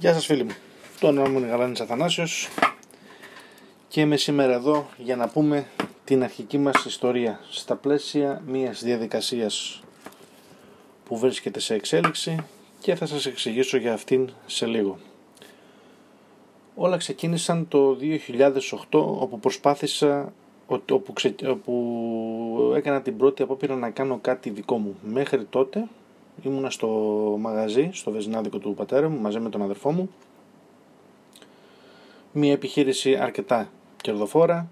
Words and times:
Γεια 0.00 0.12
σας 0.12 0.26
φίλοι 0.26 0.44
μου. 0.44 0.54
Το 1.00 1.06
όνομα 1.06 1.28
μου 1.28 1.38
είναι 1.38 1.46
Γαλάνης 1.46 1.80
Αθανάσιος 1.80 2.48
και 3.88 4.00
είμαι 4.00 4.16
σήμερα 4.16 4.52
εδώ 4.52 4.88
για 4.96 5.16
να 5.16 5.28
πούμε 5.28 5.66
την 6.04 6.22
αρχική 6.22 6.58
μας 6.58 6.84
ιστορία 6.84 7.40
στα 7.50 7.76
πλαίσια 7.76 8.42
μιας 8.46 8.82
διαδικασίας 8.82 9.82
που 11.04 11.18
βρίσκεται 11.18 11.60
σε 11.60 11.74
εξέλιξη 11.74 12.36
και 12.80 12.94
θα 12.94 13.06
σας 13.06 13.26
εξηγήσω 13.26 13.76
για 13.76 13.92
αυτήν 13.92 14.30
σε 14.46 14.66
λίγο. 14.66 14.98
Όλα 16.74 16.96
ξεκίνησαν 16.96 17.68
το 17.68 17.96
2008 18.00 18.76
όπου 18.90 19.38
προσπάθησα 19.40 20.32
όπου, 20.66 21.12
ξε, 21.12 21.34
όπου 21.46 22.72
έκανα 22.76 23.02
την 23.02 23.16
πρώτη 23.16 23.42
απόπειρα 23.42 23.76
να 23.76 23.90
κάνω 23.90 24.18
κάτι 24.18 24.50
δικό 24.50 24.78
μου. 24.78 24.96
Μέχρι 25.02 25.44
τότε 25.44 25.88
ήμουνα 26.42 26.70
στο 26.70 26.88
μαγαζί, 27.40 27.90
στο 27.92 28.10
βεζινάδικο 28.10 28.58
του 28.58 28.74
πατέρα 28.74 29.08
μου, 29.08 29.20
μαζί 29.20 29.40
με 29.40 29.48
τον 29.48 29.62
αδερφό 29.62 29.92
μου. 29.92 30.10
Μια 32.32 32.52
επιχείρηση 32.52 33.16
αρκετά 33.16 33.68
κερδοφόρα, 33.96 34.70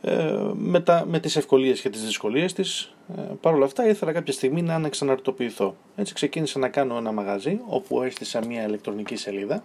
ε, 0.00 0.40
με, 0.54 0.80
τα, 0.80 1.04
με 1.06 1.18
τις 1.18 1.36
ευκολίες 1.36 1.80
και 1.80 1.90
τις 1.90 2.04
δυσκολίες 2.04 2.52
της. 2.52 2.94
Ε, 3.16 3.20
Παρ' 3.40 3.54
όλα 3.54 3.64
αυτά 3.64 3.88
ήθελα 3.88 4.12
κάποια 4.12 4.32
στιγμή 4.32 4.62
να 4.62 4.74
ανεξαναρτοποιηθώ. 4.74 5.76
Έτσι 5.96 6.14
ξεκίνησα 6.14 6.58
να 6.58 6.68
κάνω 6.68 6.96
ένα 6.96 7.12
μαγαζί 7.12 7.60
όπου 7.66 8.02
έστησα 8.02 8.46
μια 8.46 8.66
ηλεκτρονική 8.66 9.16
σελίδα 9.16 9.62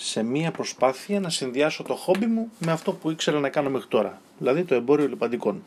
σε 0.00 0.22
μια 0.22 0.50
προσπάθεια 0.50 1.20
να 1.20 1.30
συνδυάσω 1.30 1.82
το 1.82 1.94
χόμπι 1.94 2.26
μου 2.26 2.50
με 2.58 2.72
αυτό 2.72 2.92
που 2.92 3.10
ήξερα 3.10 3.40
να 3.40 3.48
κάνω 3.48 3.70
μέχρι 3.70 3.88
τώρα, 3.88 4.20
δηλαδή 4.38 4.64
το 4.64 4.74
εμπόριο 4.74 5.08
λιπαντικών. 5.08 5.62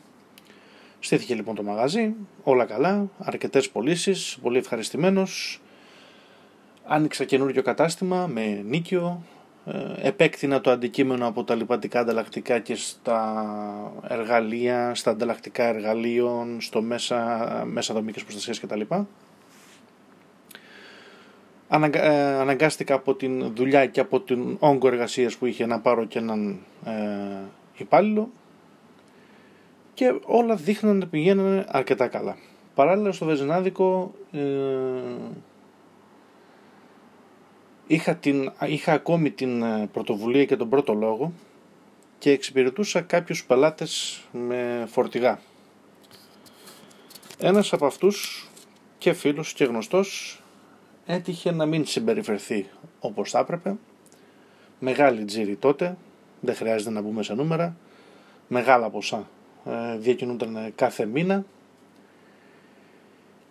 Στήθηκε 1.04 1.34
λοιπόν 1.34 1.54
το 1.54 1.62
μαγαζί, 1.62 2.14
όλα 2.42 2.64
καλά, 2.64 3.08
αρκετές 3.18 3.70
πωλήσεις, 3.70 4.38
πολύ 4.42 4.58
ευχαριστημένος. 4.58 5.60
Άνοιξα 6.84 7.24
καινούργιο 7.24 7.62
κατάστημα 7.62 8.26
με 8.26 8.62
νίκιο, 8.66 9.22
ε, 9.66 10.08
επέκτηνα 10.08 10.60
το 10.60 10.70
αντικείμενο 10.70 11.26
από 11.26 11.44
τα 11.44 11.54
λιπαντικά 11.54 12.00
ανταλλακτικά 12.00 12.58
και 12.58 12.74
στα 12.74 13.44
εργαλεία, 14.08 14.94
στα 14.94 15.10
ανταλλακτικά 15.10 15.64
εργαλείων, 15.64 16.60
στο 16.60 16.82
μέσα, 16.82 17.62
μέσα 17.66 17.94
δομικές 17.94 18.22
προστασίες 18.22 18.60
κτλ. 18.60 18.80
Αναγκα, 21.68 22.02
ε, 22.02 22.34
αναγκάστηκα 22.34 22.94
από 22.94 23.14
την 23.14 23.54
δουλειά 23.54 23.86
και 23.86 24.00
από 24.00 24.20
την 24.20 24.56
όγκο 24.58 24.88
εργασίας 24.88 25.36
που 25.36 25.46
είχε 25.46 25.66
να 25.66 25.80
πάρω 25.80 26.04
και 26.04 26.18
έναν 26.18 26.58
ε, 26.84 26.92
υπάλληλο 27.76 28.30
και 29.94 30.14
όλα 30.24 30.56
δείχναν 30.56 30.98
να 30.98 31.06
πηγαίνουν 31.06 31.64
αρκετά 31.68 32.08
καλά. 32.08 32.36
Παράλληλα 32.74 33.12
στο 33.12 33.26
Βεζινάδικο 33.26 34.14
ε, 34.32 34.40
είχα, 37.86 38.14
την, 38.16 38.52
είχα 38.66 38.92
ακόμη 38.92 39.30
την 39.30 39.62
ε, 39.62 39.88
πρωτοβουλία 39.92 40.44
και 40.44 40.56
τον 40.56 40.68
πρώτο 40.68 40.94
λόγο 40.94 41.32
και 42.18 42.30
εξυπηρετούσα 42.30 43.00
κάποιους 43.00 43.44
πελάτες 43.44 44.22
με 44.32 44.84
φορτηγά. 44.88 45.40
Ένας 47.38 47.72
από 47.72 47.86
αυτούς 47.86 48.48
και 48.98 49.12
φίλος 49.12 49.52
και 49.52 49.64
γνωστός 49.64 50.40
έτυχε 51.06 51.52
να 51.52 51.66
μην 51.66 51.86
συμπεριφερθεί 51.86 52.66
όπως 53.00 53.30
θα 53.30 53.38
έπρεπε. 53.38 53.76
Μεγάλη 54.78 55.24
τζίρι 55.24 55.56
τότε, 55.56 55.96
δεν 56.40 56.54
χρειάζεται 56.54 56.90
να 56.90 57.00
μπούμε 57.00 57.22
σε 57.22 57.34
νούμερα, 57.34 57.76
μεγάλα 58.48 58.90
ποσά 58.90 59.16
ε, 59.16 59.41
διακινούνταν 59.98 60.72
κάθε 60.74 61.06
μήνα 61.06 61.44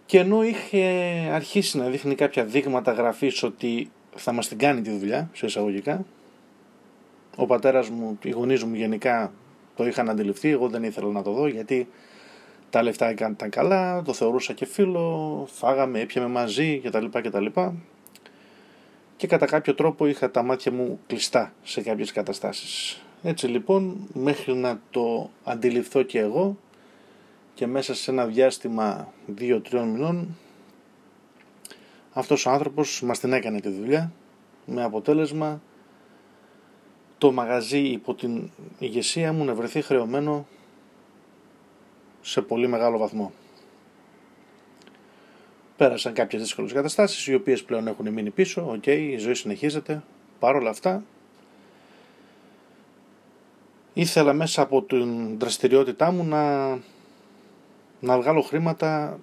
και 0.05 0.19
ενώ 0.19 0.43
είχε 0.43 0.83
αρχίσει 1.33 1.77
να 1.77 1.85
δείχνει 1.85 2.15
κάποια 2.15 2.45
δείγματα 2.45 2.91
γραφής 2.91 3.43
ότι 3.43 3.91
θα 4.15 4.31
μας 4.31 4.47
την 4.47 4.57
κάνει 4.57 4.81
τη 4.81 4.97
δουλειά, 4.97 5.29
σε 5.33 5.45
εισαγωγικά, 5.45 6.05
ο 7.35 7.45
πατέρας 7.45 7.89
μου, 7.89 8.17
οι 8.23 8.29
γονείς 8.29 8.63
μου 8.63 8.75
γενικά 8.75 9.31
το 9.75 9.87
είχαν 9.87 10.09
αντιληφθεί, 10.09 10.49
εγώ 10.49 10.69
δεν 10.69 10.83
ήθελα 10.83 11.11
να 11.11 11.21
το 11.21 11.31
δω 11.31 11.47
γιατί 11.47 11.87
τα 12.69 12.83
λεφτά 12.83 13.11
ήταν 13.11 13.35
καλά, 13.49 14.01
το 14.01 14.13
θεωρούσα 14.13 14.53
και 14.53 14.65
φίλο, 14.65 15.47
φάγαμε, 15.51 15.99
έπιαμε 15.99 16.27
μαζί 16.27 16.79
κτλ. 16.83 17.05
κτλ. 17.11 17.45
Και 19.17 19.27
κατά 19.27 19.45
κάποιο 19.45 19.75
τρόπο 19.75 20.07
είχα 20.07 20.31
τα 20.31 20.41
μάτια 20.41 20.71
μου 20.71 20.99
κλειστά 21.07 21.53
σε 21.63 21.81
κάποιες 21.81 22.11
καταστάσεις. 22.11 23.01
Έτσι 23.23 23.47
λοιπόν 23.47 24.07
μέχρι 24.13 24.53
να 24.53 24.81
το 24.91 25.29
αντιληφθώ 25.43 26.03
και 26.03 26.19
εγώ 26.19 26.57
και 27.53 27.67
μέσα 27.67 27.95
σε 27.95 28.11
ένα 28.11 28.25
διάστημα 28.25 29.13
2-3 29.39 29.61
μηνών 29.71 30.37
αυτός 32.13 32.45
ο 32.45 32.49
άνθρωπος 32.49 33.01
μας 33.01 33.19
την 33.19 33.33
έκανε 33.33 33.59
τη 33.59 33.69
δουλειά 33.69 34.11
με 34.65 34.83
αποτέλεσμα 34.83 35.61
το 37.17 37.31
μαγαζί 37.31 37.79
υπό 37.79 38.13
την 38.13 38.49
ηγεσία 38.79 39.33
μου 39.33 39.45
να 39.45 39.53
βρεθεί 39.55 39.81
χρεωμένο 39.81 40.47
σε 42.21 42.41
πολύ 42.41 42.67
μεγάλο 42.67 42.97
βαθμό. 42.97 43.31
Πέρασαν 45.77 46.13
κάποιες 46.13 46.41
δύσκολες 46.41 46.73
καταστάσεις 46.73 47.27
οι 47.27 47.33
οποίες 47.33 47.63
πλέον 47.63 47.87
έχουν 47.87 48.09
μείνει 48.09 48.29
πίσω, 48.29 48.71
οκ, 48.71 48.85
η 48.85 49.17
ζωή 49.17 49.33
συνεχίζεται, 49.33 50.03
παρόλα 50.39 50.69
αυτά 50.69 51.03
ήθελα 54.01 54.33
μέσα 54.33 54.61
από 54.61 54.83
την 54.83 55.39
δραστηριότητά 55.39 56.11
μου 56.11 56.23
να, 56.23 56.69
να 57.99 58.17
βγάλω 58.19 58.41
χρήματα 58.41 59.19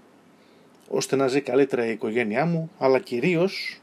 ώστε 0.89 1.17
να 1.17 1.29
ζει 1.29 1.41
καλύτερα 1.41 1.87
η 1.87 1.91
οικογένειά 1.91 2.47
μου, 2.47 2.71
αλλά 2.79 2.99
κυρίως 2.99 3.81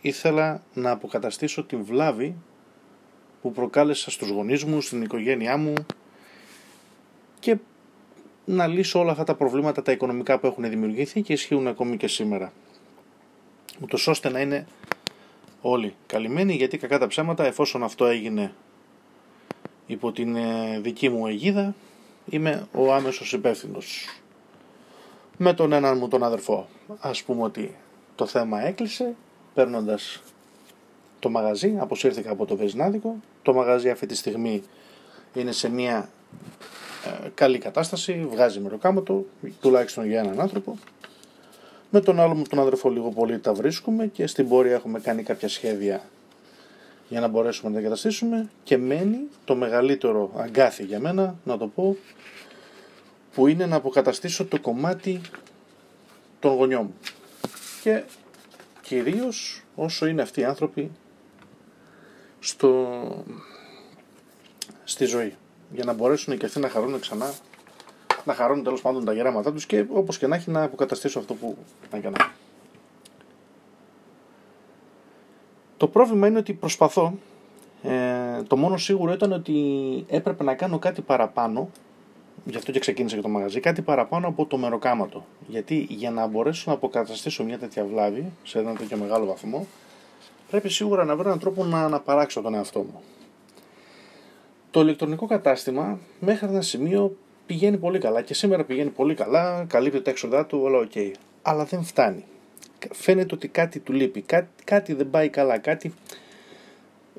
ήθελα 0.00 0.62
να 0.74 0.90
αποκαταστήσω 0.90 1.64
την 1.64 1.84
βλάβη 1.84 2.34
που 3.42 3.52
προκάλεσα 3.52 4.10
στους 4.10 4.28
γονείς 4.28 4.64
μου, 4.64 4.80
στην 4.80 5.02
οικογένειά 5.02 5.56
μου 5.56 5.74
και 7.40 7.56
να 8.44 8.66
λύσω 8.66 9.00
όλα 9.00 9.10
αυτά 9.10 9.24
τα 9.24 9.34
προβλήματα 9.34 9.82
τα 9.82 9.92
οικονομικά 9.92 10.38
που 10.38 10.46
έχουν 10.46 10.68
δημιουργηθεί 10.68 11.22
και 11.22 11.32
ισχύουν 11.32 11.66
ακόμη 11.66 11.96
και 11.96 12.08
σήμερα. 12.08 12.52
Ούτως 13.82 14.06
ώστε 14.06 14.28
να 14.30 14.40
είναι 14.40 14.66
όλοι 15.60 15.94
καλυμμένοι 16.06 16.54
γιατί 16.54 16.78
κακά 16.78 16.98
τα 16.98 17.06
ψέματα 17.06 17.44
εφόσον 17.44 17.82
αυτό 17.82 18.06
έγινε 18.06 18.52
υπό 19.88 20.12
την 20.12 20.36
ε, 20.36 20.78
δική 20.80 21.08
μου 21.08 21.26
αιγίδα 21.26 21.74
είμαι 22.30 22.66
ο 22.72 22.92
άμεσος 22.92 23.32
υπεύθυνος. 23.32 24.06
Με 25.36 25.52
τον 25.52 25.72
έναν 25.72 25.98
μου 25.98 26.08
τον 26.08 26.22
αδερφό. 26.22 26.68
Ας 27.00 27.22
πούμε 27.22 27.42
ότι 27.42 27.76
το 28.14 28.26
θέμα 28.26 28.66
έκλεισε 28.66 29.14
παίρνοντας 29.54 30.22
το 31.18 31.30
μαγαζί, 31.30 31.76
αποσύρθηκα 31.78 32.30
από 32.30 32.46
το 32.46 32.56
Βεζινάδικο. 32.56 33.16
Το 33.42 33.54
μαγαζί 33.54 33.90
αυτή 33.90 34.06
τη 34.06 34.16
στιγμή 34.16 34.62
είναι 35.34 35.52
σε 35.52 35.68
μια 35.68 36.08
ε, 37.04 37.28
καλή 37.34 37.58
κατάσταση, 37.58 38.26
βγάζει 38.30 38.60
μεροκάματο, 38.60 39.24
τουλάχιστον 39.60 40.06
για 40.06 40.20
έναν 40.20 40.40
άνθρωπο. 40.40 40.78
Με 41.90 42.00
τον 42.00 42.20
άλλο 42.20 42.34
μου 42.34 42.42
τον 42.48 42.58
αδερφό 42.58 42.90
λίγο 42.90 43.10
πολύ 43.10 43.38
τα 43.38 43.54
βρίσκουμε 43.54 44.06
και 44.06 44.26
στην 44.26 44.48
πορεία 44.48 44.74
έχουμε 44.74 45.00
κάνει 45.00 45.22
κάποια 45.22 45.48
σχέδια 45.48 46.02
για 47.08 47.20
να 47.20 47.28
μπορέσουμε 47.28 47.68
να 47.68 47.74
τα 47.74 47.80
εγκαταστήσουμε 47.80 48.48
και 48.62 48.76
μένει 48.76 49.18
το 49.44 49.54
μεγαλύτερο 49.54 50.32
αγκάθι 50.36 50.84
για 50.84 51.00
μένα, 51.00 51.34
να 51.44 51.58
το 51.58 51.66
πω, 51.66 51.96
που 53.34 53.46
είναι 53.46 53.66
να 53.66 53.76
αποκαταστήσω 53.76 54.46
το 54.46 54.60
κομμάτι 54.60 55.20
των 56.40 56.54
γονιών 56.54 56.82
μου. 56.82 56.94
Και 57.82 58.02
κυρίως 58.82 59.62
όσο 59.74 60.06
είναι 60.06 60.22
αυτοί 60.22 60.40
οι 60.40 60.44
άνθρωποι 60.44 60.90
στο... 62.40 63.24
στη 64.84 65.04
ζωή. 65.04 65.34
Για 65.72 65.84
να 65.84 65.92
μπορέσουν 65.92 66.38
και 66.38 66.46
αυτοί 66.46 66.60
να 66.60 66.68
χαρούν 66.68 67.00
ξανά, 67.00 67.34
να 68.24 68.34
χαρούν 68.34 68.62
τέλος 68.62 68.80
πάντων 68.80 69.04
τα 69.04 69.12
γεράματά 69.12 69.52
τους 69.52 69.66
και 69.66 69.84
όπως 69.88 70.18
και 70.18 70.26
να 70.26 70.36
έχει 70.36 70.50
να 70.50 70.62
αποκαταστήσω 70.62 71.18
αυτό 71.18 71.34
που 71.34 71.56
έκανα. 71.92 72.32
Το 75.78 75.86
πρόβλημα 75.86 76.26
είναι 76.26 76.38
ότι 76.38 76.52
προσπαθώ. 76.52 77.14
Ε, 77.82 78.42
το 78.46 78.56
μόνο 78.56 78.76
σίγουρο 78.76 79.12
ήταν 79.12 79.32
ότι 79.32 79.54
έπρεπε 80.08 80.44
να 80.44 80.54
κάνω 80.54 80.78
κάτι 80.78 81.00
παραπάνω. 81.00 81.68
Γι' 82.44 82.56
αυτό 82.56 82.72
και 82.72 82.78
ξεκίνησα 82.78 83.16
και 83.16 83.22
το 83.22 83.28
μαγαζί. 83.28 83.60
Κάτι 83.60 83.82
παραπάνω 83.82 84.28
από 84.28 84.46
το 84.46 84.56
μεροκάματο. 84.56 85.24
Γιατί 85.46 85.86
για 85.90 86.10
να 86.10 86.26
μπορέσω 86.26 86.64
να 86.66 86.72
αποκαταστήσω 86.72 87.44
μια 87.44 87.58
τέτοια 87.58 87.84
βλάβη 87.84 88.32
σε 88.42 88.58
ένα 88.58 88.74
τέτοιο 88.74 88.96
μεγάλο 88.96 89.26
βαθμό, 89.26 89.66
πρέπει 90.50 90.68
σίγουρα 90.68 91.04
να 91.04 91.16
βρω 91.16 91.26
έναν 91.26 91.38
τρόπο 91.38 91.64
να 91.64 91.84
αναπαράξω 91.84 92.40
τον 92.40 92.54
εαυτό 92.54 92.78
μου. 92.78 93.02
Το 94.70 94.80
ηλεκτρονικό 94.80 95.26
κατάστημα 95.26 95.98
μέχρι 96.20 96.46
ένα 96.46 96.62
σημείο 96.62 97.16
πηγαίνει 97.46 97.76
πολύ 97.76 97.98
καλά 97.98 98.22
και 98.22 98.34
σήμερα 98.34 98.64
πηγαίνει 98.64 98.90
πολύ 98.90 99.14
καλά, 99.14 99.64
καλύπτει 99.68 100.00
τα 100.00 100.10
έξοδά 100.10 100.46
του, 100.46 100.60
όλα 100.62 100.78
οκ. 100.78 100.92
Αλλά 101.42 101.64
δεν 101.64 101.82
φτάνει 101.82 102.24
φαίνεται 102.92 103.34
ότι 103.34 103.48
κάτι 103.48 103.78
του 103.78 103.92
λείπει, 103.92 104.20
κάτι, 104.20 104.48
κάτι 104.64 104.92
δεν 104.92 105.10
πάει 105.10 105.28
καλά, 105.28 105.58
κάτι 105.58 105.94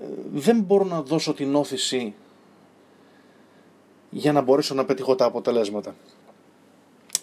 ε, 0.01 0.05
δεν 0.31 0.59
μπορώ 0.59 0.83
να 0.83 1.01
δώσω 1.01 1.33
την 1.33 1.55
ώθηση 1.55 2.13
για 4.09 4.31
να 4.31 4.41
μπορέσω 4.41 4.73
να 4.73 4.85
πετύχω 4.85 5.15
τα 5.15 5.25
αποτελέσματα. 5.25 5.95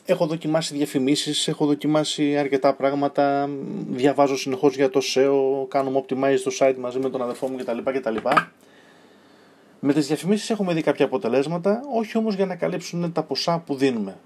έχω 0.05 0.27
δοκιμάσει 0.27 0.75
διαφημίσεις, 0.75 1.49
έχω 1.49 1.67
δοκιμάσει 1.67 2.37
αρκετά 2.37 2.75
πράγματα, 2.75 3.49
διαβάζω 3.91 4.37
συνεχώς 4.37 4.75
για 4.77 4.91
το 4.91 5.00
SEO, 5.15 5.69
κάνουμε 5.69 6.05
optimize 6.06 6.41
το 6.44 6.56
site 6.59 6.77
μαζί 6.79 6.99
με 6.99 7.11
τον 7.11 7.23
αδερφό 7.23 7.49
μου 7.49 7.56
κτλ. 7.56 7.79
κτλ. 7.85 8.17
Με 9.81 9.93
τις 9.93 10.06
διαφημίσεις 10.06 10.50
έχουμε 10.50 10.75
δει 10.75 10.83
κάποια 10.83 11.05
αποτελέσματα, 11.05 11.81
όχι 11.94 12.19
όμως 12.19 12.35
για 12.35 12.47
να 12.47 12.56
καλύψουν 12.56 13.12
τα 13.12 13.23
ποσά 13.23 13.59
που 13.59 13.75
δίνουμε. 13.75 14.17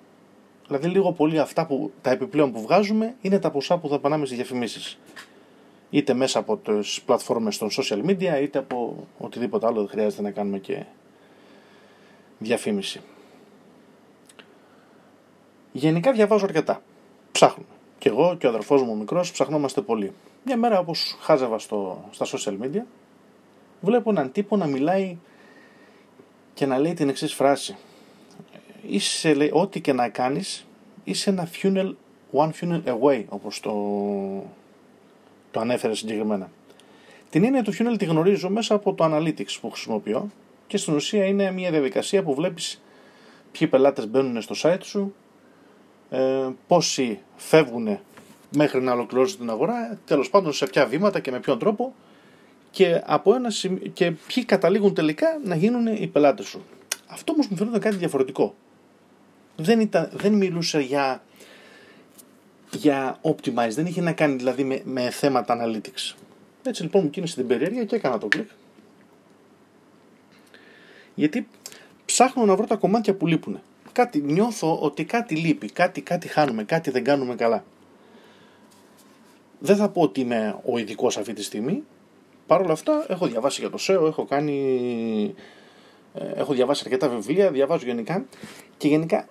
Δηλαδή 0.70 0.88
λίγο 0.88 1.12
πολύ 1.12 1.38
αυτά 1.38 1.66
που, 1.66 1.92
τα 2.02 2.10
επιπλέον 2.10 2.52
που 2.52 2.62
βγάζουμε 2.62 3.14
είναι 3.20 3.38
τα 3.38 3.50
ποσά 3.50 3.78
που 3.78 3.88
θα 3.88 3.98
πανάμε 3.98 4.24
στις 4.24 4.36
διαφημίσεις. 4.36 4.98
Είτε 5.90 6.14
μέσα 6.14 6.38
από 6.38 6.56
τις 6.56 7.02
πλατφόρμες 7.02 7.58
των 7.58 7.68
social 7.70 8.04
media, 8.04 8.42
είτε 8.42 8.58
από 8.58 9.06
οτιδήποτε 9.18 9.66
άλλο 9.66 9.78
δεν 9.78 9.88
χρειάζεται 9.88 10.22
να 10.22 10.30
κάνουμε 10.30 10.58
και 10.58 10.84
διαφήμιση. 12.38 13.00
Γενικά 15.72 16.12
διαβάζω 16.12 16.44
αρκετά. 16.44 16.82
Ψάχνω. 17.32 17.64
Και 17.98 18.08
εγώ 18.08 18.36
και 18.38 18.46
ο 18.46 18.48
αδερφός 18.48 18.82
μου 18.82 18.92
ο 18.92 18.94
μικρός 18.94 19.32
ψαχνόμαστε 19.32 19.80
πολύ. 19.80 20.12
Μια 20.44 20.56
μέρα 20.56 20.78
όπως 20.78 21.16
χάζευα 21.20 21.58
στο, 21.58 22.04
στα 22.10 22.26
social 22.26 22.56
media, 22.62 22.82
βλέπω 23.80 24.10
έναν 24.10 24.32
τύπο 24.32 24.56
να 24.56 24.66
μιλάει 24.66 25.18
και 26.54 26.66
να 26.66 26.78
λέει 26.78 26.94
την 26.94 27.08
εξής 27.08 27.34
φράση. 27.34 27.76
Είσαι, 28.90 29.34
λέει, 29.34 29.50
ό,τι 29.52 29.80
και 29.80 29.92
να 29.92 30.08
κάνεις, 30.08 30.66
είσαι 31.04 31.30
ένα 31.30 31.48
funnel, 31.62 31.94
one 32.32 32.50
funnel 32.60 32.82
away, 32.84 33.24
όπως 33.28 33.60
το, 33.60 33.72
το 35.50 35.60
ανέφερε 35.60 35.94
συγκεκριμένα. 35.94 36.50
Την 37.30 37.44
έννοια 37.44 37.62
του 37.62 37.72
funnel 37.72 37.94
τη 37.98 38.04
γνωρίζω 38.04 38.50
μέσα 38.50 38.74
από 38.74 38.94
το 38.94 39.04
analytics 39.04 39.58
που 39.60 39.70
χρησιμοποιώ 39.70 40.28
και 40.66 40.76
στην 40.76 40.94
ουσία 40.94 41.24
είναι 41.24 41.50
μια 41.50 41.70
διαδικασία 41.70 42.22
που 42.22 42.34
βλέπεις 42.34 42.82
ποιοι 43.52 43.68
πελάτες 43.68 44.08
μπαίνουν 44.08 44.42
στο 44.42 44.54
site 44.62 44.82
σου, 44.82 45.14
ε, 46.10 46.48
πόσοι 46.66 47.18
φεύγουν 47.36 47.98
μέχρι 48.56 48.80
να 48.80 48.92
ολοκληρώσουν 48.92 49.38
την 49.38 49.50
αγορά, 49.50 49.98
τέλος 50.04 50.30
πάντων 50.30 50.52
σε 50.52 50.66
ποια 50.66 50.86
βήματα 50.86 51.20
και 51.20 51.30
με 51.30 51.40
ποιον 51.40 51.58
τρόπο 51.58 51.94
και, 52.70 53.02
από 53.06 53.34
ένα, 53.34 53.48
και 53.92 54.10
ποιοι 54.10 54.44
καταλήγουν 54.44 54.94
τελικά 54.94 55.40
να 55.44 55.54
γίνουν 55.54 55.86
οι 55.86 56.06
πελάτες 56.06 56.46
σου. 56.46 56.62
Αυτό 57.06 57.32
όμως 57.32 57.48
μου 57.48 57.56
φαίνεται 57.56 57.78
κάτι 57.78 57.96
διαφορετικό. 57.96 58.54
Δεν, 59.60 59.80
ήταν, 59.80 60.10
δεν 60.12 60.32
μιλούσε 60.32 60.80
για, 60.80 61.22
για 62.70 63.20
optimize, 63.22 63.70
δεν 63.70 63.86
είχε 63.86 64.00
να 64.00 64.12
κάνει 64.12 64.34
δηλαδή 64.34 64.64
με, 64.64 64.82
με 64.84 65.10
θέματα 65.10 65.58
analytics. 65.60 66.14
Έτσι 66.62 66.82
λοιπόν 66.82 67.02
μου 67.02 67.10
κίνησε 67.10 67.34
την 67.34 67.46
περιέργεια 67.46 67.84
και 67.84 67.96
έκανα 67.96 68.18
το 68.18 68.26
κλικ. 68.26 68.48
Γιατί 71.14 71.48
ψάχνω 72.04 72.44
να 72.44 72.56
βρω 72.56 72.66
τα 72.66 72.76
κομμάτια 72.76 73.14
που 73.14 73.26
λείπουν. 73.26 73.60
Κάτι, 73.92 74.20
νιώθω 74.20 74.78
ότι 74.80 75.04
κάτι 75.04 75.34
λείπει, 75.34 75.70
κάτι, 75.70 76.00
κάτι 76.00 76.28
χάνουμε, 76.28 76.64
κάτι 76.64 76.90
δεν 76.90 77.04
κάνουμε 77.04 77.34
καλά. 77.34 77.64
Δεν 79.58 79.76
θα 79.76 79.88
πω 79.88 80.02
ότι 80.02 80.20
είμαι 80.20 80.58
ο 80.64 80.78
ειδικός 80.78 81.16
αυτή 81.16 81.32
τη 81.32 81.42
στιγμή. 81.42 81.82
Παρ' 82.46 82.60
όλα 82.60 82.72
αυτά 82.72 83.04
έχω 83.08 83.26
διαβάσει 83.26 83.60
για 83.60 83.70
το 83.70 83.78
SEO, 83.80 84.06
έχω 84.06 84.24
κάνει... 84.24 85.34
Ε, 86.14 86.32
έχω 86.34 86.52
διαβάσει 86.52 86.82
αρκετά 86.84 87.08
βιβλία, 87.08 87.50
διαβάζω 87.50 87.86
γενικά 87.86 88.26
και 88.76 88.88
γενικά 88.88 89.28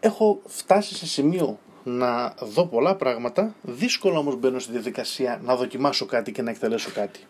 έχω 0.00 0.40
φτάσει 0.46 0.94
σε 0.94 1.06
σημείο 1.06 1.58
να 1.84 2.34
δω 2.40 2.66
πολλά 2.66 2.96
πράγματα, 2.96 3.54
δύσκολα 3.62 4.18
όμως 4.18 4.36
μπαίνω 4.36 4.58
στη 4.58 4.72
διαδικασία 4.72 5.40
να 5.44 5.56
δοκιμάσω 5.56 6.06
κάτι 6.06 6.32
και 6.32 6.42
να 6.42 6.50
εκτελέσω 6.50 6.90
κάτι. 6.94 7.20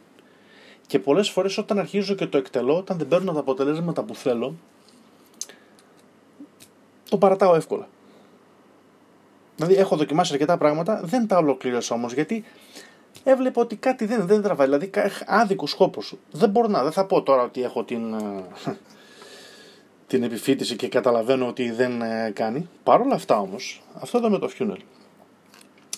Και 0.87 0.99
πολλές 0.99 1.31
φορές 1.31 1.58
όταν 1.58 1.78
αρχίζω 1.78 2.14
και 2.14 2.26
το 2.26 2.38
εκτελώ, 2.38 2.76
όταν 2.76 2.99
δεν 2.99 3.08
παίρνω 3.08 3.32
τα 3.32 3.40
αποτελέσματα 3.40 4.02
που 4.02 4.14
θέλω, 4.14 4.55
το 7.08 7.19
παρατάω 7.19 7.55
εύκολα. 7.55 7.88
Δηλαδή 9.56 9.75
έχω 9.75 9.96
δοκιμάσει 9.96 10.32
αρκετά 10.32 10.58
πράγματα, 10.58 11.00
δεν 11.05 11.26
τα 11.26 11.37
ολοκλήρωσα 11.37 11.94
όμως 11.94 12.12
γιατί 12.12 12.44
έβλεπα 13.25 13.61
ότι 13.61 13.76
κάτι 13.76 14.05
δεν, 14.06 14.26
δεν 14.26 14.43
τραβάει. 14.43 14.67
Δηλαδή 14.67 14.90
άδικος 15.26 15.70
σκόπος. 15.70 16.14
Δεν 16.31 16.50
μπορώ 16.50 16.69
να, 16.69 16.82
δεν 16.82 16.93
θα 16.93 17.06
πω 17.06 17.22
τώρα 17.22 17.43
ότι 17.43 17.62
έχω 17.62 17.84
την, 17.84 18.14
ε, 18.14 18.44
την 20.11 20.23
επιφύτηση 20.23 20.77
και 20.77 20.89
καταλαβαίνω 20.89 21.47
ότι 21.47 21.71
δεν 21.71 22.03
ε, 22.03 22.31
κάνει. 22.35 22.69
Παρ' 22.83 23.01
όλα 23.01 23.15
αυτά 23.15 23.39
όμως, 23.39 23.83
αυτό 23.95 24.19
εδώ 24.19 24.31
με 24.31 24.39
το 24.39 24.51
funnel. 24.59 24.77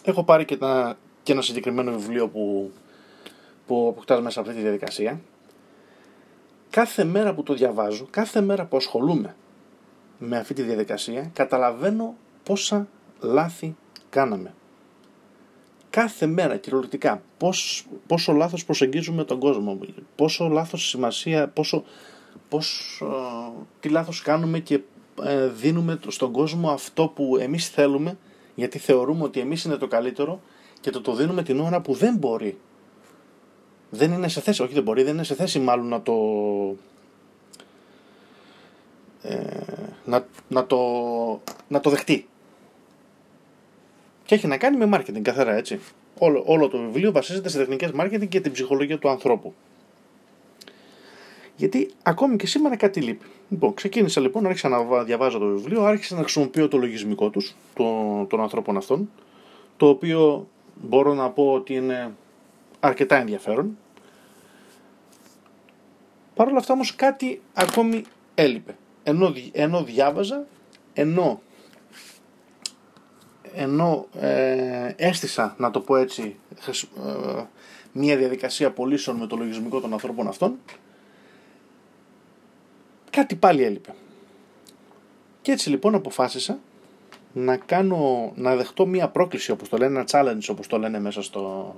Έχω 0.05 0.25
πάρει 0.25 0.45
και, 0.45 0.57
τα, 0.57 0.99
και 1.23 1.33
ένα 1.33 1.43
συγκεκριμένο 1.43 1.93
βιβλίο 1.93 2.29
που, 2.29 2.73
που 3.67 3.89
αποκτάς 3.91 4.21
μέσα 4.21 4.41
από 4.41 4.49
αυτή 4.49 4.61
τη 4.61 4.67
διαδικασία. 4.69 5.21
Κάθε 6.71 7.05
μέρα 7.05 7.35
που 7.35 7.43
το 7.43 7.55
διαβάζω, 7.55 8.07
κάθε 8.11 8.41
μέρα 8.41 8.65
που 8.65 8.77
ασχολούμαι 8.77 9.37
με 10.19 10.39
αυτή 10.39 10.55
τη 10.55 10.63
διαδικασία 10.63 11.31
καταλαβαίνω 11.33 12.15
πόσα 12.43 12.89
λάθη 13.21 13.77
κάναμε. 14.11 14.55
Κάθε 15.91 16.27
μέρα 16.27 16.57
κυριολεκτικά 16.57 17.23
πώς, 17.39 17.87
πόσο 18.07 18.33
λάθος 18.33 18.65
προσεγγίζουμε 18.65 19.25
τον 19.25 19.39
κόσμο, 19.39 19.79
πόσο 20.17 20.49
λάθος 20.49 20.89
σημασία, 20.89 21.49
πόσο, 21.49 21.85
πόσο 22.53 23.13
τι 23.81 23.89
λάθος 23.89 24.23
κάνουμε 24.23 24.59
και 24.59 24.81
ε, 25.23 25.47
δίνουμε 25.47 25.99
στον 26.09 26.33
κόσμο 26.33 26.71
αυτό 26.71 27.09
που 27.15 27.37
εμείς 27.37 27.69
θέλουμε 27.69 28.19
γιατί 28.55 28.79
θεωρούμε 28.79 29.23
ότι 29.23 29.41
εμείς 29.41 29.65
είναι 29.65 29.77
το 29.77 29.87
καλύτερο 29.87 30.41
και 30.81 30.91
το 30.91 31.01
το 31.01 31.15
δίνουμε 31.15 31.43
την 31.43 31.61
ώρα 31.61 31.81
που 31.81 31.95
δεν 31.95 32.17
μπορεί. 32.17 32.59
Δεν 33.91 34.13
είναι 34.13 34.29
σε 34.29 34.41
θέση, 34.41 34.63
όχι 34.63 34.75
δεν 34.75 34.83
μπορεί, 34.83 35.03
δεν 35.03 35.15
είναι 35.15 35.25
σε 35.25 35.35
θέση 35.35 35.59
μάλλον 35.59 35.87
να 35.87 36.03
το 36.03 36.15
ε, 39.23 39.37
να, 40.05 40.27
να, 40.49 40.67
το, 40.67 40.79
να 41.69 41.81
το 41.81 41.91
δεχτεί. 41.91 42.27
Και 44.25 44.35
έχει 44.35 44.47
να 44.47 44.57
κάνει 44.57 44.87
με 44.87 44.99
marketing 44.99 45.23
καθαρά 45.23 45.55
έτσι. 45.55 45.81
Όλο, 46.19 46.43
όλο 46.47 46.69
το 46.69 46.79
βιβλίο 46.79 47.13
βασίζεται 47.13 47.49
σε 47.49 47.59
τεχνικές 47.59 47.91
marketing 48.01 48.29
και 48.29 48.41
την 48.41 48.53
ψυχολογία 48.53 48.99
του 48.99 49.09
ανθρώπου. 49.09 49.55
Γιατί 51.63 51.91
ακόμη 52.03 52.37
και 52.37 52.47
σήμερα 52.47 52.77
κάτι 52.77 53.01
λείπει. 53.01 53.27
Λοιπόν, 53.49 53.75
ξεκίνησα 53.75 54.21
λοιπόν, 54.21 54.47
άρχισα 54.47 54.69
να 54.69 55.03
διαβάζω 55.03 55.39
το 55.39 55.47
βιβλίο, 55.47 55.85
άρχισα 55.85 56.15
να 56.15 56.21
χρησιμοποιώ 56.21 56.69
το 56.69 56.79
λογισμικό 56.79 57.31
τους, 57.31 57.55
το, 57.75 57.85
των 58.29 58.41
ανθρώπων 58.41 58.77
αυτών, 58.77 59.11
το 59.77 59.89
οποίο 59.89 60.49
μπορώ 60.75 61.15
να 61.15 61.31
πω 61.31 61.53
ότι 61.53 61.75
είναι 61.75 62.15
αρκετά 62.81 63.17
ενδιαφέρον. 63.17 63.79
Παρ' 66.35 66.49
όλα 66.49 66.59
αυτά 66.59 66.73
όμως 66.73 66.95
κάτι 66.97 67.41
ακόμη 67.53 68.05
έλειπε 68.35 68.77
ενώ, 69.03 69.35
ενώ 69.53 69.85
διάβαζα, 69.85 70.47
ενώ, 70.93 71.43
ενώ 73.55 74.07
ε, 74.21 74.93
έστησα, 74.97 75.55
να 75.59 75.71
το 75.71 75.81
πω 75.81 75.97
έτσι, 75.97 76.37
ε, 76.67 77.43
μια 77.93 78.17
διαδικασία 78.17 78.71
πωλήσεων 78.71 79.17
με 79.17 79.27
το 79.27 79.37
λογισμικό 79.37 79.81
των 79.81 79.93
ανθρώπων 79.93 80.29
αυτών, 80.29 80.59
κάτι 83.13 83.35
πάλι 83.35 83.63
έλειπε. 83.63 83.95
Και 85.43 85.53
έτσι 85.53 85.71
λοιπόν 85.71 85.95
αποφάσισα 85.95 86.59
να 87.33 87.57
κάνω, 87.57 88.33
να 88.37 88.57
δεχτώ 88.57 88.87
μια 88.87 89.09
πρόκληση 89.09 89.51
όπως 89.51 89.69
το 89.69 89.77
λένε, 89.77 89.99
ένα 89.99 90.05
challenge 90.11 90.47
όπως 90.51 90.67
το 90.67 90.79
λένε 90.79 91.01
μέσα 91.01 91.23
στο, 91.23 91.75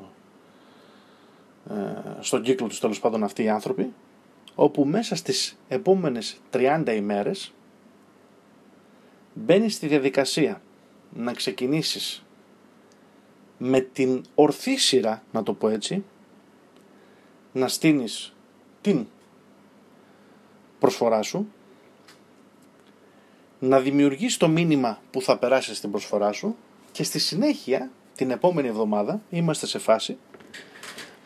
ε, 1.70 1.74
στον 2.20 2.42
κύκλο 2.42 2.66
τους 2.66 2.80
τέλος 2.80 3.00
πάντων 3.00 3.24
αυτοί 3.24 3.42
οι 3.42 3.48
άνθρωποι, 3.48 3.92
όπου 4.54 4.84
μέσα 4.84 5.16
στις 5.16 5.58
επόμενες 5.68 6.40
30 6.50 6.94
ημέρες 6.96 7.52
μπαίνει 9.34 9.70
στη 9.70 9.86
διαδικασία 9.86 10.62
να 11.12 11.32
ξεκινήσεις 11.32 12.24
με 13.58 13.80
την 13.80 14.24
ορθή 14.34 14.76
σειρά, 14.76 15.22
να 15.32 15.42
το 15.42 15.52
πω 15.52 15.68
έτσι, 15.68 16.04
να 17.52 17.68
στείνεις 17.68 18.34
την 18.80 19.06
προσφορά 20.84 21.22
σου, 21.22 21.52
να 23.58 23.80
δημιουργείς 23.80 24.36
το 24.36 24.48
μήνυμα 24.48 24.98
που 25.10 25.22
θα 25.22 25.36
περάσεις 25.36 25.76
στην 25.76 25.90
προσφορά 25.90 26.32
σου 26.32 26.56
και 26.92 27.02
στη 27.02 27.18
συνέχεια, 27.18 27.90
την 28.14 28.30
επόμενη 28.30 28.68
εβδομάδα, 28.68 29.20
είμαστε 29.30 29.66
σε 29.66 29.78
φάση 29.78 30.18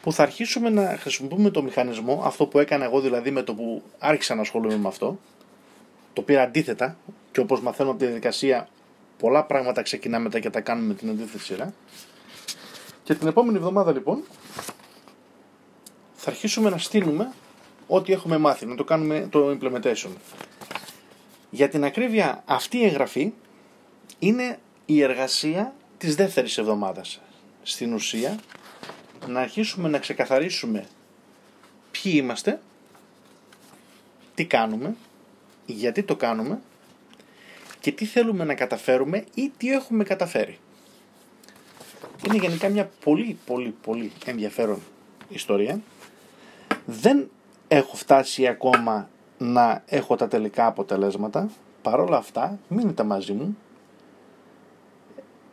που 0.03 0.13
θα 0.13 0.23
αρχίσουμε 0.23 0.71
να 0.71 0.97
χρησιμοποιούμε 1.01 1.51
το 1.51 1.63
μηχανισμό, 1.63 2.23
αυτό 2.25 2.47
που 2.47 2.59
έκανα 2.59 2.85
εγώ 2.85 3.01
δηλαδή 3.01 3.31
με 3.31 3.43
το 3.43 3.55
που 3.55 3.83
άρχισα 3.99 4.35
να 4.35 4.41
ασχολούμαι 4.41 4.77
με 4.77 4.89
αυτό, 4.89 5.19
το 6.13 6.23
πήρα 6.23 6.43
αντίθετα 6.43 6.97
και 7.33 7.41
όπως 7.41 7.61
μαθαίνω 7.61 7.91
από 7.91 7.99
τη 7.99 8.05
διαδικασία 8.05 8.69
πολλά 9.19 9.45
πράγματα 9.45 9.83
ξεκινάμε 9.83 10.29
και 10.29 10.51
τα 10.51 10.61
κάνουμε 10.61 10.87
με 10.87 10.95
την 10.95 11.11
αντίθετη 11.11 11.45
σειρά. 11.45 11.73
Και 13.05 13.15
την 13.15 13.27
επόμενη 13.27 13.57
εβδομάδα 13.57 13.93
λοιπόν 13.93 14.23
θα 16.15 16.31
αρχίσουμε 16.31 16.71
να 16.71 16.79
στείλουμε 16.79 17.33
ό,τι 17.89 18.13
έχουμε 18.13 18.39
μάθει, 18.39 18.67
να 18.67 18.75
το 18.75 18.85
κάνουμε 18.85 19.29
το 19.31 19.59
implementation. 19.61 20.11
Για 21.51 21.69
την 21.69 21.85
ακρίβεια 21.85 22.43
αυτή 22.47 22.79
η 22.79 22.85
εγγραφή 22.85 23.33
είναι 24.19 24.59
η 24.87 25.03
εργασία 25.03 25.75
της 25.99 26.15
δεύτερης 26.15 26.59
εβδομάδας. 26.59 27.21
Στην 27.63 27.93
ουσία 27.93 28.39
να 29.27 29.41
αρχίσουμε 29.41 29.89
να 29.89 29.99
ξεκαθαρίσουμε 29.99 30.87
ποιοι 31.91 32.13
είμαστε, 32.17 32.61
τι 34.35 34.45
κάνουμε, 34.45 34.97
γιατί 35.67 36.03
το 36.03 36.17
κάνουμε 36.17 36.61
και 37.81 37.93
τι 37.93 38.05
θέλουμε 38.05 38.45
να 38.45 38.55
καταφέρουμε 38.55 39.25
ή 39.35 39.53
τι 39.57 39.73
έχουμε 39.73 40.05
καταφέρει. 40.05 40.59
Είναι 42.27 42.37
γενικά 42.37 42.69
μια 42.69 42.91
πολύ 43.05 43.39
πολύ 43.47 43.75
πολύ 43.83 44.13
ενδιαφέρον 44.25 44.83
ιστορία. 45.29 45.81
Δεν 46.87 47.31
έχω 47.69 47.97
φτάσει 47.97 48.47
ακόμα 48.47 49.09
να 49.39 49.83
έχω 49.87 50.17
τα 50.17 50.29
τελικά 50.29 50.67
αποτελέσματα. 50.67 51.49
Παρόλα 51.83 52.17
αυτά, 52.17 52.59
μείνετε 52.69 53.03
μαζί 53.03 53.33
μου. 53.33 53.59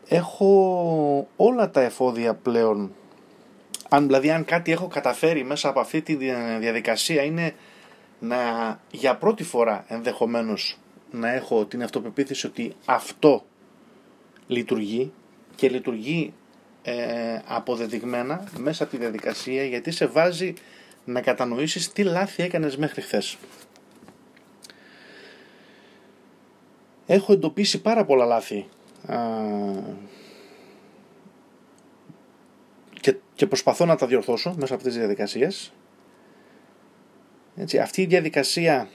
Έχω 0.07 1.27
όλα 1.35 1.69
τα 1.69 1.81
εφόδια 1.81 2.33
πλέον. 2.33 2.93
Αν, 3.89 4.05
δηλαδή 4.05 4.31
αν 4.31 4.45
κάτι 4.45 4.71
έχω 4.71 4.87
καταφέρει 4.87 5.43
μέσα 5.43 5.69
από 5.69 5.79
αυτή 5.79 6.01
τη 6.01 6.15
διαδικασία 6.59 7.23
είναι 7.23 7.53
να 8.19 8.37
για 8.91 9.15
πρώτη 9.15 9.43
φορά 9.43 9.85
ενδεχομένως 9.87 10.77
να 11.11 11.33
έχω 11.33 11.65
την 11.65 11.83
αυτοπεποίθηση 11.83 12.47
ότι 12.47 12.75
αυτό 12.85 13.45
λειτουργεί 14.47 15.11
και 15.55 15.69
λειτουργεί 15.69 16.33
ε, 16.83 16.93
αποδεδειγμένα 17.47 18.43
μέσα 18.57 18.83
από 18.83 18.91
τη 18.91 18.97
διαδικασία 18.97 19.63
γιατί 19.63 19.91
σε 19.91 20.05
βάζει 20.05 20.53
να 21.05 21.21
κατανοήσεις 21.21 21.91
τι 21.91 22.03
λάθη 22.03 22.43
έκανες 22.43 22.77
μέχρι 22.77 23.01
χθες. 23.01 23.37
Έχω 27.05 27.33
εντοπίσει 27.33 27.81
πάρα 27.81 28.05
πολλά 28.05 28.25
λάθη 28.25 28.67
και, 33.01 33.15
και 33.35 33.47
προσπαθώ 33.47 33.85
να 33.85 33.95
τα 33.95 34.07
διορθώσω 34.07 34.49
μέσα 34.49 34.65
από 34.65 34.75
αυτές 34.75 34.91
τις 34.91 34.97
διαδικασίες. 34.97 35.73
Έτσι, 37.55 37.79
αυτή 37.79 38.01
η 38.01 38.05
διαδικασία 38.05 38.89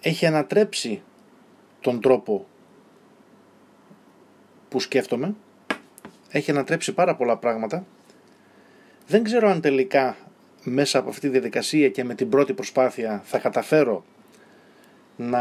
έχει 0.00 0.26
ανατρέψει 0.26 1.02
τον 1.80 2.00
τρόπο 2.00 2.46
που 4.68 4.80
σκέφτομαι 4.80 5.34
έχει 6.36 6.50
ανατρέψει 6.50 6.92
πάρα 6.92 7.16
πολλά 7.16 7.36
πράγματα. 7.36 7.86
Δεν 9.06 9.22
ξέρω 9.22 9.48
αν 9.48 9.60
τελικά 9.60 10.16
μέσα 10.62 10.98
από 10.98 11.08
αυτή 11.08 11.20
τη 11.20 11.28
διαδικασία 11.28 11.88
και 11.88 12.04
με 12.04 12.14
την 12.14 12.28
πρώτη 12.28 12.52
προσπάθεια 12.52 13.22
θα 13.24 13.38
καταφέρω 13.38 14.04
να 15.16 15.40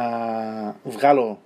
βγάλω 0.83 1.41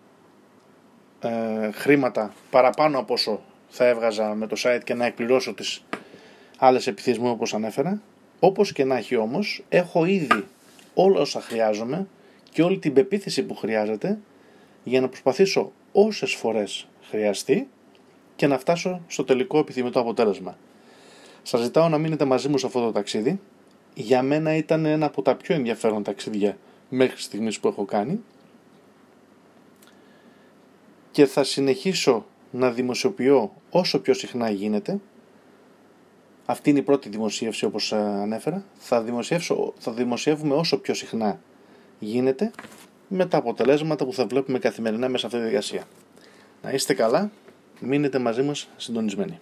ε, 1.19 1.71
χρήματα 1.71 2.33
παραπάνω 2.49 2.99
από 2.99 3.13
όσο 3.13 3.41
θα 3.69 3.85
έβγαζα 3.85 4.33
με 4.33 4.47
το 4.47 4.55
site 4.59 4.79
και 4.83 4.93
να 4.93 5.05
εκπληρώσω 5.05 5.53
τις 5.53 5.83
άλλες 6.57 6.88
επιθυμίες 6.88 7.21
μου 7.21 7.29
όπως 7.29 7.53
ανέφερα. 7.53 8.01
Όπως 8.39 8.73
και 8.73 8.83
να 8.83 8.97
έχει 8.97 9.15
όμως, 9.15 9.63
έχω 9.69 10.05
ήδη 10.05 10.45
όλα 10.93 11.19
όσα 11.19 11.41
χρειάζομαι 11.41 12.07
και 12.51 12.63
όλη 12.63 12.77
την 12.79 12.93
πεποίθηση 12.93 13.43
που 13.43 13.55
χρειάζεται 13.55 14.19
για 14.83 15.01
να 15.01 15.07
προσπαθήσω 15.07 15.71
όσες 15.91 16.33
φορές 16.33 16.88
χρειαστεί 17.09 17.67
και 18.35 18.47
να 18.47 18.57
φτάσω 18.57 19.01
στο 19.07 19.23
τελικό 19.23 19.59
επιθυμητό 19.59 19.99
αποτέλεσμα. 19.99 20.57
Σας 21.50 21.62
ζητάω 21.62 21.89
να 21.89 21.98
μείνετε 21.98 22.25
μαζί 22.25 22.50
μου 22.50 22.58
σε 22.58 22.65
αυτό 22.65 22.79
το 22.79 22.91
ταξίδι. 22.91 23.39
Για 23.94 24.22
μένα 24.22 24.56
ήταν 24.56 24.86
ένα 24.86 25.06
από 25.06 25.22
τα 25.22 25.36
πιο 25.36 25.56
ενδιαφέρον 25.56 26.03
ταξίδια 26.03 26.58
μέχρι 26.89 27.22
στιγμής 27.22 27.60
που 27.60 27.68
έχω 27.68 27.86
κάνει 27.86 28.24
και 31.12 31.25
θα 31.25 31.44
συνεχίσω 31.44 32.25
να 32.51 32.72
δημοσιοποιώ 32.72 33.53
όσο 33.70 34.00
πιο 34.00 34.13
συχνά 34.13 34.50
γίνεται. 34.50 35.00
Αυτή 36.46 36.70
είναι 36.70 36.79
η 36.79 36.82
πρώτη 36.82 37.10
δημοσίευση 37.10 37.65
όπως 37.65 37.94
ανέφερα. 37.94 38.65
Θα, 38.77 39.01
δημοσιεύσω, 39.01 39.74
θα 39.77 39.91
δημοσιεύουμε 39.91 40.56
όσο 40.56 40.77
πιο 40.77 40.94
συχνά 40.94 41.39
γίνεται 42.00 42.51
με 43.08 43.25
τα 43.25 43.38
αποτελέσματα 43.38 44.06
που 44.06 44.13
θα 44.13 44.25
βλέπουμε 44.25 44.60
καθημερινά 44.60 45.10
μέσα 45.10 45.18
σε 45.20 45.25
αυτή 45.25 45.38
τη 45.38 45.44
διαδικασία. 45.44 45.84
Να 46.62 46.72
είστε 46.72 46.94
καλά 46.94 47.32
Μείνετε 47.79 48.20
μαζί 48.20 48.41
μας 48.41 48.68
συντονισμένοι. 48.77 49.39